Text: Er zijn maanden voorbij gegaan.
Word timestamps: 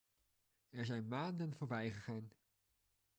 Er 0.71 0.85
zijn 0.85 1.07
maanden 1.07 1.55
voorbij 1.55 1.91
gegaan. 1.91 2.29